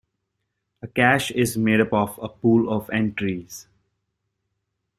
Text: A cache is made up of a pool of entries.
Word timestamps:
A 0.81 0.87
cache 0.87 1.29
is 1.29 1.57
made 1.59 1.79
up 1.79 1.93
of 1.93 2.17
a 2.23 2.27
pool 2.27 2.73
of 2.73 2.89
entries. 2.89 3.67